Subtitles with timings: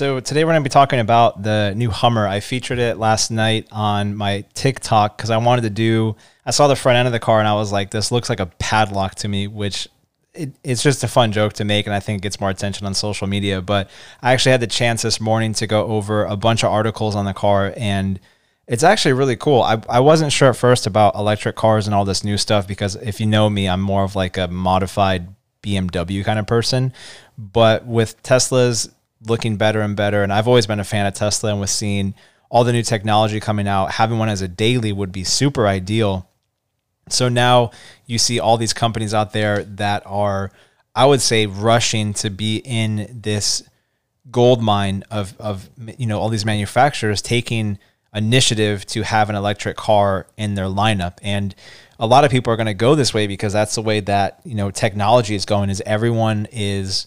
[0.00, 2.26] So today we're going to be talking about the new Hummer.
[2.26, 6.16] I featured it last night on my TikTok because I wanted to do.
[6.46, 8.40] I saw the front end of the car and I was like, "This looks like
[8.40, 9.88] a padlock to me," which
[10.32, 12.86] it, it's just a fun joke to make, and I think it gets more attention
[12.86, 13.60] on social media.
[13.60, 13.90] But
[14.22, 17.26] I actually had the chance this morning to go over a bunch of articles on
[17.26, 18.18] the car, and
[18.66, 19.60] it's actually really cool.
[19.60, 22.94] I, I wasn't sure at first about electric cars and all this new stuff because
[22.96, 25.28] if you know me, I'm more of like a modified
[25.62, 26.94] BMW kind of person.
[27.36, 28.88] But with Tesla's
[29.26, 30.22] looking better and better.
[30.22, 32.14] And I've always been a fan of Tesla and with seeing
[32.48, 36.28] all the new technology coming out, having one as a daily would be super ideal.
[37.08, 37.70] So now
[38.06, 40.50] you see all these companies out there that are,
[40.94, 43.62] I would say, rushing to be in this
[44.30, 45.68] gold mine of, of
[45.98, 47.78] you know all these manufacturers taking
[48.14, 51.54] initiative to have an electric car in their lineup and
[51.98, 54.40] a lot of people are going to go this way because that's the way that
[54.44, 57.06] you know technology is going is everyone is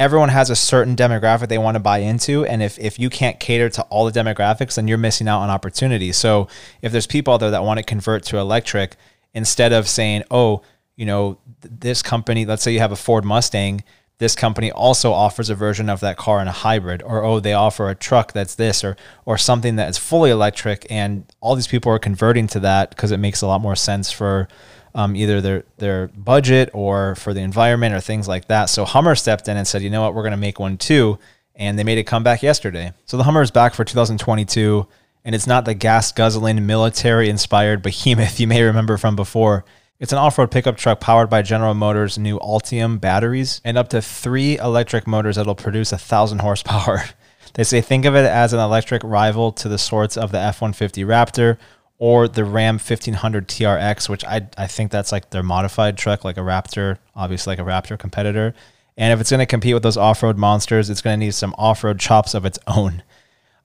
[0.00, 3.38] everyone has a certain demographic they want to buy into and if, if you can't
[3.38, 6.48] cater to all the demographics then you're missing out on opportunity so
[6.80, 8.96] if there's people out there that want to convert to electric
[9.34, 10.62] instead of saying oh
[10.96, 13.84] you know this company let's say you have a ford mustang
[14.16, 17.52] this company also offers a version of that car in a hybrid or oh they
[17.52, 21.66] offer a truck that's this or or something that is fully electric and all these
[21.66, 24.48] people are converting to that because it makes a lot more sense for
[24.94, 28.66] um, either their their budget or for the environment or things like that.
[28.66, 31.18] So Hummer stepped in and said, you know what, we're going to make one too,
[31.54, 32.92] and they made a comeback yesterday.
[33.04, 34.86] So the Hummer is back for 2022,
[35.24, 39.64] and it's not the gas guzzling military inspired behemoth you may remember from before.
[39.98, 44.00] It's an off-road pickup truck powered by General Motors' new Ultium batteries and up to
[44.00, 47.04] three electric motors that'll produce a thousand horsepower.
[47.54, 51.04] They say think of it as an electric rival to the sorts of the F-150
[51.04, 51.58] Raptor
[52.00, 56.38] or the Ram 1500 TRX, which I, I think that's like their modified truck, like
[56.38, 58.54] a Raptor, obviously like a Raptor competitor.
[58.96, 61.34] And if it's going to compete with those off road monsters, it's going to need
[61.34, 63.02] some off road chops of its own.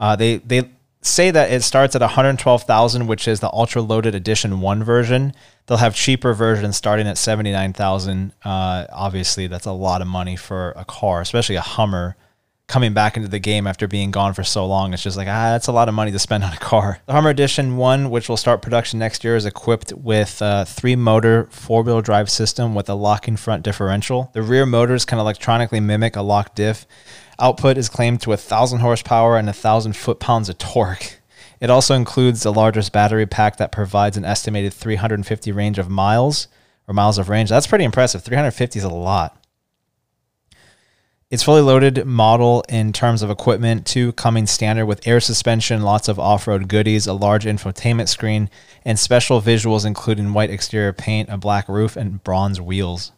[0.00, 0.68] Uh, they they
[1.00, 5.32] say that it starts at 112,000, which is the ultra loaded edition one version.
[5.66, 8.32] They'll have cheaper versions starting at 79,000.
[8.44, 12.16] Uh, obviously, that's a lot of money for a car, especially a Hummer
[12.66, 14.94] coming back into the game after being gone for so long.
[14.94, 16.98] It's just like, ah, that's a lot of money to spend on a car.
[17.06, 20.96] The Hummer Edition 1, which will start production next year, is equipped with a three
[20.96, 24.30] motor four wheel drive system with a locking front differential.
[24.32, 26.86] The rear motors can electronically mimic a lock diff.
[27.38, 31.20] Output is claimed to 1,000 horsepower and 1,000 foot pounds of torque.
[31.60, 36.48] It also includes the largest battery pack that provides an estimated 350 range of miles
[36.86, 37.48] or miles of range.
[37.48, 38.22] That's pretty impressive.
[38.22, 39.43] 350 is a lot.
[41.30, 46.06] It's fully loaded model in terms of equipment, too, coming standard with air suspension, lots
[46.06, 48.50] of off-road goodies, a large infotainment screen,
[48.84, 53.10] and special visuals including white exterior paint, a black roof, and bronze wheels.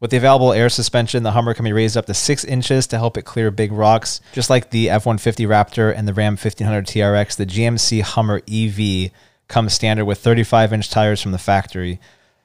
[0.00, 2.98] With the available air suspension, the Hummer can be raised up to 6 inches to
[2.98, 4.20] help it clear big rocks.
[4.32, 9.10] Just like the F-150 Raptor and the Ram 1500 TRX, the GMC Hummer EV
[9.48, 12.00] comes standard with 35-inch tires from the factory.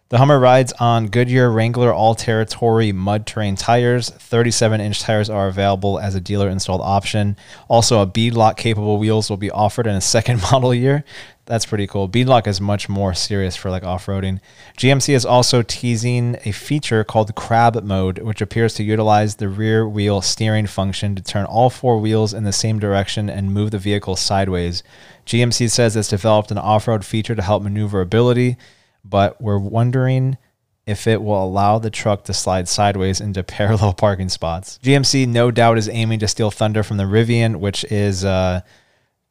[0.09, 4.09] The Hummer rides on Goodyear Wrangler All Territory mud terrain tires.
[4.09, 7.37] 37 inch tires are available as a dealer installed option.
[7.67, 11.03] Also, a beadlock capable wheels will be offered in a second model year.
[11.45, 12.09] That's pretty cool.
[12.09, 14.39] Beadlock is much more serious for like off roading.
[14.79, 19.87] GMC is also teasing a feature called Crab Mode, which appears to utilize the rear
[19.87, 23.77] wheel steering function to turn all four wheels in the same direction and move the
[23.77, 24.81] vehicle sideways.
[25.27, 28.57] GMC says it's developed an off road feature to help maneuverability
[29.03, 30.37] but we're wondering
[30.85, 34.79] if it will allow the truck to slide sideways into parallel parking spots.
[34.83, 38.61] GMC no doubt is aiming to steal thunder from the Rivian, which is uh,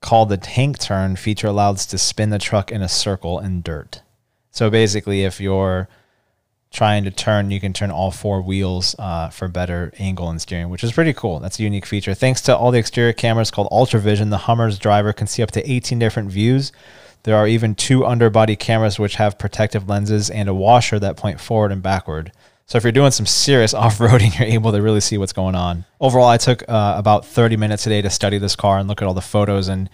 [0.00, 4.02] called the tank turn feature allows to spin the truck in a circle in dirt.
[4.50, 5.88] So basically, if you're
[6.70, 10.68] trying to turn, you can turn all four wheels uh, for better angle and steering,
[10.68, 11.40] which is pretty cool.
[11.40, 12.14] That's a unique feature.
[12.14, 15.70] Thanks to all the exterior cameras called UltraVision, the Hummer's driver can see up to
[15.70, 16.72] 18 different views
[17.28, 21.38] there are even two underbody cameras which have protective lenses and a washer that point
[21.38, 22.32] forward and backward.
[22.64, 25.84] So if you're doing some serious off-roading, you're able to really see what's going on.
[26.00, 29.06] Overall, I took uh, about 30 minutes today to study this car and look at
[29.06, 29.90] all the photos and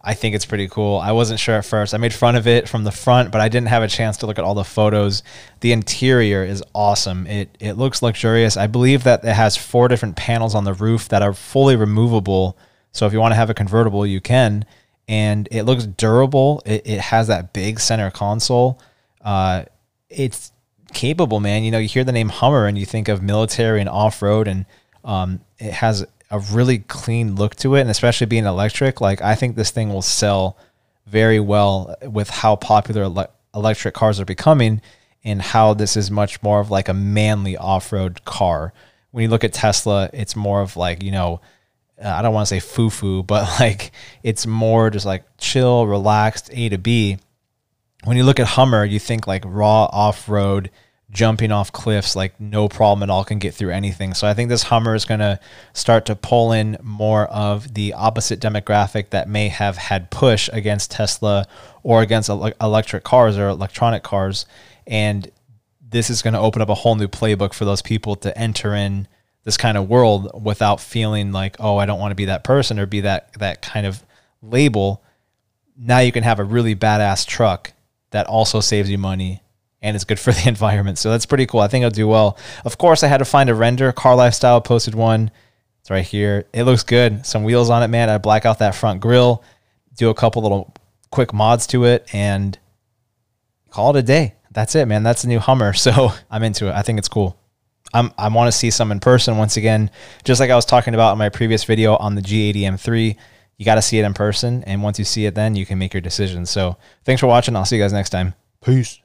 [0.00, 0.98] I think it's pretty cool.
[0.98, 1.94] I wasn't sure at first.
[1.94, 4.26] I made fun of it from the front, but I didn't have a chance to
[4.26, 5.24] look at all the photos.
[5.58, 7.26] The interior is awesome.
[7.26, 8.56] It it looks luxurious.
[8.56, 12.56] I believe that it has four different panels on the roof that are fully removable.
[12.92, 14.64] So if you want to have a convertible, you can
[15.08, 16.62] and it looks durable.
[16.66, 18.80] It, it has that big center console.
[19.22, 19.64] Uh,
[20.08, 20.52] it's
[20.92, 21.64] capable, man.
[21.64, 24.46] You know, you hear the name Hummer and you think of military and off road,
[24.46, 24.66] and
[25.04, 29.00] um, it has a really clean look to it, and especially being electric.
[29.00, 30.56] Like, I think this thing will sell
[31.06, 34.82] very well with how popular ele- electric cars are becoming,
[35.24, 38.72] and how this is much more of like a manly off road car
[39.10, 41.40] when you look at Tesla, it's more of like, you know,
[42.02, 43.92] uh, I don't want to say foo foo, but like
[44.22, 47.18] it's more just like chill, relaxed, A to B.
[48.04, 50.70] When you look at Hummer, you think like raw off road,
[51.10, 54.14] jumping off cliffs, like no problem at all, can get through anything.
[54.14, 55.40] So I think this Hummer is going to
[55.72, 60.92] start to pull in more of the opposite demographic that may have had push against
[60.92, 61.46] Tesla
[61.82, 64.46] or against electric cars or electronic cars.
[64.86, 65.30] And
[65.80, 68.74] this is going to open up a whole new playbook for those people to enter
[68.74, 69.08] in
[69.44, 72.78] this kind of world without feeling like, oh, I don't want to be that person
[72.78, 74.04] or be that that kind of
[74.42, 75.02] label.
[75.76, 77.72] Now you can have a really badass truck
[78.10, 79.42] that also saves you money
[79.80, 80.98] and it's good for the environment.
[80.98, 81.60] So that's pretty cool.
[81.60, 82.38] I think it'll do well.
[82.64, 83.92] Of course, I had to find a render.
[83.92, 85.30] Car Lifestyle posted one.
[85.80, 86.46] It's right here.
[86.52, 87.24] It looks good.
[87.24, 88.10] Some wheels on it, man.
[88.10, 89.42] I black out that front grill,
[89.96, 90.74] do a couple little
[91.10, 92.58] quick mods to it, and
[93.70, 94.34] call it a day.
[94.50, 95.02] That's it, man.
[95.02, 95.72] That's the new Hummer.
[95.78, 96.74] So I'm into it.
[96.74, 97.38] I think it's cool.
[97.94, 99.90] I'm, I want to see some in person once again.
[100.24, 103.16] Just like I was talking about in my previous video on the G80 M3,
[103.56, 104.62] you got to see it in person.
[104.64, 106.46] And once you see it, then you can make your decision.
[106.46, 107.56] So thanks for watching.
[107.56, 108.34] I'll see you guys next time.
[108.64, 109.00] Peace.